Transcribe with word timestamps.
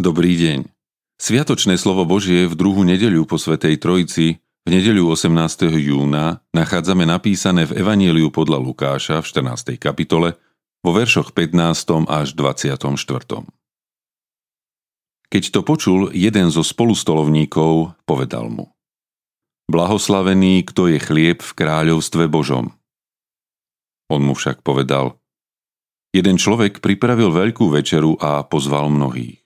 Dobrý 0.00 0.32
deň. 0.32 0.64
Sviatočné 1.20 1.76
slovo 1.76 2.08
Božie 2.08 2.48
v 2.48 2.56
druhú 2.56 2.88
nedeľu 2.88 3.28
po 3.28 3.36
Svetej 3.36 3.76
Trojici 3.76 4.40
v 4.40 4.68
nedeľu 4.72 5.12
18. 5.12 5.28
júna 5.76 6.40
nachádzame 6.56 7.04
napísané 7.04 7.68
v 7.68 7.84
Evanieliu 7.84 8.32
podľa 8.32 8.64
Lukáša 8.64 9.20
v 9.20 9.28
14. 9.28 9.76
kapitole 9.76 10.40
vo 10.80 10.96
veršoch 10.96 11.36
15. 11.36 12.08
až 12.08 12.32
24. 12.32 12.96
Keď 15.28 15.42
to 15.52 15.60
počul 15.60 16.08
jeden 16.16 16.48
zo 16.48 16.64
spolustolovníkov, 16.64 17.92
povedal 18.08 18.48
mu 18.48 18.72
Blahoslavený, 19.68 20.64
kto 20.64 20.88
je 20.88 20.96
chlieb 20.96 21.44
v 21.44 21.52
kráľovstve 21.52 22.24
Božom. 22.24 22.72
On 24.08 24.24
mu 24.24 24.32
však 24.32 24.64
povedal 24.64 25.20
Jeden 26.16 26.40
človek 26.40 26.80
pripravil 26.80 27.36
veľkú 27.36 27.68
večeru 27.68 28.16
a 28.16 28.48
pozval 28.48 28.88
mnohých. 28.88 29.39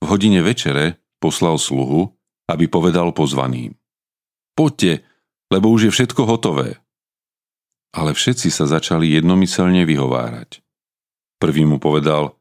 V 0.00 0.04
hodine 0.08 0.40
večere 0.40 1.00
poslal 1.20 1.60
sluhu, 1.60 2.16
aby 2.48 2.66
povedal 2.66 3.12
pozvaným. 3.12 3.76
Poďte, 4.56 5.04
lebo 5.52 5.70
už 5.70 5.88
je 5.88 5.94
všetko 5.94 6.22
hotové. 6.26 6.80
Ale 7.92 8.16
všetci 8.16 8.48
sa 8.48 8.64
začali 8.66 9.12
jednomyselne 9.12 9.84
vyhovárať. 9.84 10.62
Prvý 11.40 11.64
mu 11.64 11.80
povedal, 11.80 12.36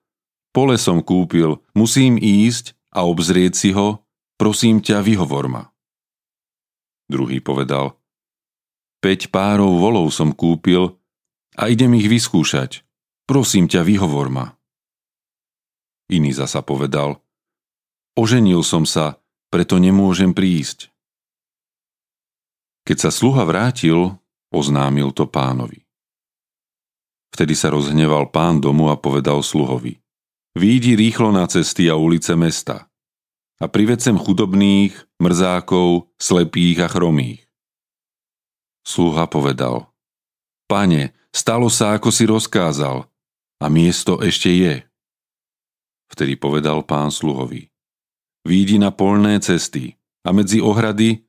pole 0.51 0.75
som 0.79 1.03
kúpil, 1.03 1.59
musím 1.75 2.19
ísť 2.19 2.75
a 2.93 3.05
obzrieť 3.05 3.53
si 3.55 3.69
ho, 3.73 4.03
prosím 4.35 4.83
ťa, 4.83 5.01
vyhovor 5.01 5.47
ma. 5.49 5.63
Druhý 7.09 7.41
povedal, 7.41 7.97
Peť 8.99 9.31
párov 9.31 9.79
volov 9.79 10.11
som 10.11 10.35
kúpil 10.35 10.99
a 11.55 11.71
idem 11.71 11.95
ich 11.95 12.11
vyskúšať. 12.11 12.83
Prosím 13.23 13.71
ťa, 13.71 13.87
vyhovor 13.87 14.27
ma. 14.27 14.59
Iný 16.11 16.35
zasa 16.35 16.59
povedal, 16.59 17.23
Oženil 18.19 18.67
som 18.67 18.83
sa, 18.83 19.15
preto 19.47 19.79
nemôžem 19.79 20.35
prísť. 20.35 20.91
Keď 22.83 23.07
sa 23.07 23.15
sluha 23.15 23.47
vrátil, 23.47 24.19
oznámil 24.51 25.15
to 25.15 25.23
pánovi. 25.23 25.87
Vtedy 27.31 27.55
sa 27.55 27.71
rozhneval 27.71 28.27
pán 28.27 28.59
domu 28.59 28.91
a 28.91 28.99
povedal 28.99 29.39
sluhovi. 29.39 30.03
Výjdi 30.51 30.99
rýchlo 30.99 31.31
na 31.31 31.47
cesty 31.47 31.87
a 31.87 31.95
ulice 31.95 32.35
mesta 32.35 32.91
a 33.63 33.71
prived 33.71 34.03
sem 34.03 34.19
chudobných, 34.19 34.99
mrzákov, 35.23 36.11
slepých 36.19 36.83
a 36.83 36.87
chromých. 36.91 37.47
Sluha 38.83 39.31
povedal. 39.31 39.95
Pane, 40.67 41.15
stalo 41.31 41.71
sa, 41.71 41.95
ako 41.95 42.11
si 42.11 42.27
rozkázal, 42.27 43.07
a 43.63 43.65
miesto 43.71 44.19
ešte 44.19 44.51
je. 44.51 44.75
Vtedy 46.11 46.35
povedal 46.35 46.83
pán 46.83 47.15
sluhovi 47.15 47.68
výjdi 48.43 48.79
na 48.79 48.91
polné 48.91 49.39
cesty 49.39 49.99
a 50.23 50.35
medzi 50.35 50.59
ohrady 50.63 51.25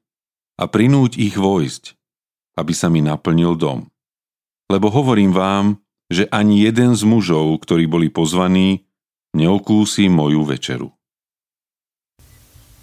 a 0.60 0.68
prinúť 0.68 1.16
ich 1.16 1.34
vojsť, 1.38 1.96
aby 2.60 2.72
sa 2.76 2.92
mi 2.92 3.00
naplnil 3.00 3.56
dom. 3.56 3.88
Lebo 4.70 4.92
hovorím 4.92 5.32
vám, 5.34 5.80
že 6.10 6.26
ani 6.30 6.66
jeden 6.66 6.94
z 6.98 7.02
mužov, 7.06 7.62
ktorí 7.62 7.86
boli 7.86 8.10
pozvaní, 8.10 8.86
neokúsi 9.34 10.10
moju 10.10 10.42
večeru. 10.42 10.90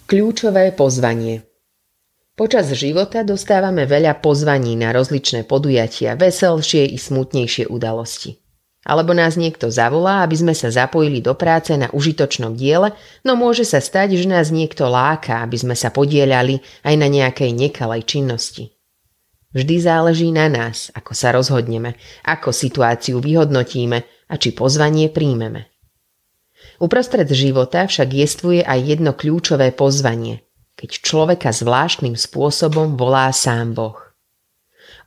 Kľúčové 0.08 0.72
pozvanie 0.72 1.44
Počas 2.38 2.70
života 2.78 3.26
dostávame 3.26 3.90
veľa 3.90 4.22
pozvaní 4.22 4.78
na 4.78 4.94
rozličné 4.94 5.44
podujatia, 5.50 6.14
veselšie 6.14 6.86
i 6.86 6.94
smutnejšie 6.94 7.66
udalosti. 7.66 8.38
Alebo 8.88 9.12
nás 9.12 9.36
niekto 9.36 9.68
zavolá, 9.68 10.24
aby 10.24 10.40
sme 10.40 10.56
sa 10.56 10.72
zapojili 10.72 11.20
do 11.20 11.36
práce 11.36 11.76
na 11.76 11.92
užitočnom 11.92 12.56
diele, 12.56 12.96
no 13.28 13.36
môže 13.36 13.68
sa 13.68 13.84
stať, 13.84 14.16
že 14.16 14.32
nás 14.32 14.48
niekto 14.48 14.88
láka, 14.88 15.44
aby 15.44 15.60
sme 15.60 15.76
sa 15.76 15.92
podielali 15.92 16.64
aj 16.88 16.96
na 16.96 17.12
nejakej 17.12 17.52
nekalej 17.52 18.08
činnosti. 18.08 18.72
Vždy 19.52 19.76
záleží 19.84 20.32
na 20.32 20.48
nás, 20.48 20.88
ako 20.96 21.12
sa 21.12 21.36
rozhodneme, 21.36 22.00
ako 22.24 22.56
situáciu 22.56 23.20
vyhodnotíme 23.20 24.08
a 24.32 24.34
či 24.40 24.56
pozvanie 24.56 25.12
príjmeme. 25.12 25.68
Uprostred 26.80 27.28
života 27.28 27.92
však 27.92 28.08
jestvuje 28.08 28.62
aj 28.64 28.80
jedno 28.88 29.12
kľúčové 29.18 29.76
pozvanie, 29.76 30.48
keď 30.80 31.04
človeka 31.04 31.50
zvláštnym 31.52 32.16
spôsobom 32.16 32.96
volá 32.96 33.34
sám 33.36 33.76
Boh. 33.76 34.00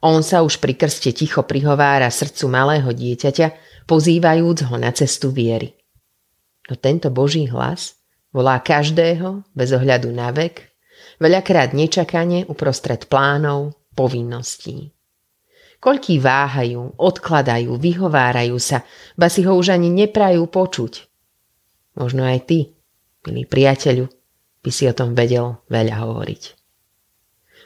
On 0.01 0.25
sa 0.25 0.41
už 0.41 0.59
pri 0.59 0.75
krste 0.77 1.13
ticho 1.13 1.45
prihovára 1.45 2.09
srdcu 2.09 2.49
malého 2.49 2.91
dieťaťa, 2.91 3.70
pozývajúc 3.91 4.71
ho 4.71 4.79
na 4.79 4.95
cestu 4.95 5.35
viery. 5.35 5.75
No 6.71 6.79
tento 6.79 7.11
Boží 7.11 7.51
hlas 7.51 7.99
volá 8.31 8.63
každého 8.63 9.43
bez 9.51 9.75
ohľadu 9.75 10.15
na 10.15 10.31
vek, 10.31 10.71
veľakrát 11.19 11.75
nečakane 11.75 12.47
uprostred 12.47 13.11
plánov, 13.11 13.75
povinností. 13.99 14.95
Koľký 15.83 16.23
váhajú, 16.23 16.95
odkladajú, 16.95 17.75
vyhovárajú 17.75 18.55
sa, 18.63 18.87
ba 19.19 19.27
si 19.27 19.43
ho 19.43 19.59
už 19.59 19.75
ani 19.75 19.91
neprajú 19.91 20.47
počuť. 20.47 21.11
Možno 21.99 22.23
aj 22.23 22.47
ty, 22.47 22.71
milý 23.27 23.49
priateľu, 23.51 24.07
by 24.61 24.71
si 24.71 24.87
o 24.87 24.95
tom 24.95 25.19
vedel 25.19 25.59
veľa 25.67 26.05
hovoriť. 26.05 26.43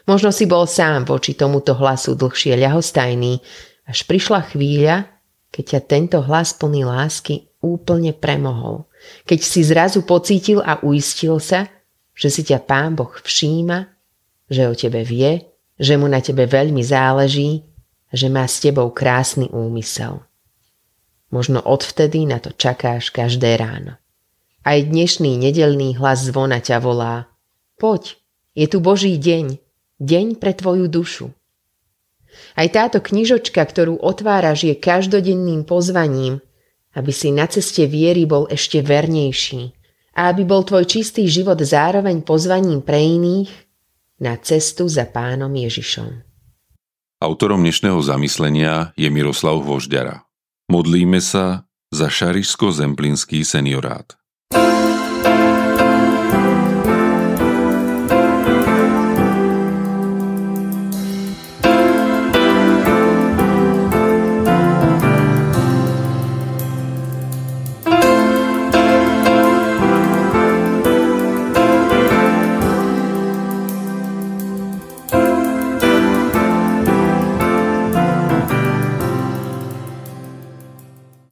Možno 0.08 0.30
si 0.30 0.48
bol 0.48 0.64
sám 0.64 1.04
voči 1.04 1.34
tomuto 1.34 1.74
hlasu 1.74 2.14
dlhšie 2.14 2.54
ľahostajný, 2.56 3.42
až 3.84 3.98
prišla 4.06 4.40
chvíľa, 4.54 5.13
keď 5.54 5.64
ťa 5.70 5.80
tento 5.86 6.18
hlas 6.18 6.50
plný 6.58 6.82
lásky 6.82 7.46
úplne 7.62 8.10
premohol. 8.10 8.90
Keď 9.22 9.38
si 9.38 9.62
zrazu 9.62 10.02
pocítil 10.02 10.58
a 10.58 10.82
uistil 10.82 11.38
sa, 11.38 11.70
že 12.10 12.26
si 12.26 12.42
ťa 12.42 12.58
Pán 12.66 12.98
Boh 12.98 13.14
všíma, 13.14 13.86
že 14.50 14.66
o 14.66 14.74
tebe 14.74 15.06
vie, 15.06 15.46
že 15.78 15.94
mu 15.94 16.10
na 16.10 16.18
tebe 16.18 16.50
veľmi 16.50 16.82
záleží, 16.82 17.62
že 18.10 18.26
má 18.26 18.42
s 18.50 18.58
tebou 18.58 18.90
krásny 18.90 19.46
úmysel. 19.54 20.26
Možno 21.30 21.62
odvtedy 21.62 22.26
na 22.26 22.42
to 22.42 22.50
čakáš 22.50 23.14
každé 23.14 23.54
ráno. 23.54 23.94
Aj 24.66 24.78
dnešný 24.82 25.38
nedelný 25.38 25.94
hlas 26.02 26.26
zvona 26.26 26.58
ťa 26.58 26.82
volá. 26.82 27.30
Poď, 27.78 28.18
je 28.58 28.66
tu 28.66 28.82
Boží 28.82 29.18
deň, 29.18 29.58
deň 30.02 30.26
pre 30.42 30.50
tvoju 30.50 30.90
dušu. 30.90 31.30
Aj 32.54 32.68
táto 32.70 33.02
knižočka, 33.02 33.60
ktorú 33.60 33.98
otváraš, 34.00 34.66
je 34.68 34.74
každodenným 34.76 35.66
pozvaním, 35.66 36.40
aby 36.94 37.10
si 37.10 37.34
na 37.34 37.50
ceste 37.50 37.84
viery 37.90 38.24
bol 38.24 38.46
ešte 38.46 38.80
vernejší 38.80 39.74
a 40.14 40.30
aby 40.30 40.46
bol 40.46 40.62
tvoj 40.62 40.86
čistý 40.86 41.26
život 41.26 41.58
zároveň 41.58 42.22
pozvaním 42.22 42.80
pre 42.80 43.02
iných 43.02 43.50
na 44.22 44.38
cestu 44.38 44.86
za 44.86 45.10
pánom 45.10 45.50
Ježišom. 45.50 46.22
Autorom 47.18 47.64
dnešného 47.64 47.98
zamyslenia 47.98 48.94
je 48.94 49.08
Miroslav 49.10 49.58
Vožďara. 49.64 50.22
Modlíme 50.70 51.18
sa 51.18 51.66
za 51.90 52.10
Šarišsko-Zemplínský 52.10 53.42
seniorát. 53.42 54.14